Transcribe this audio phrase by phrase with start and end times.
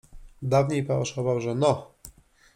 [0.41, 1.91] Dawniej pałaszował, że no.